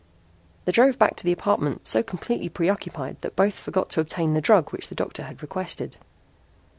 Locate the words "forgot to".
3.53-3.99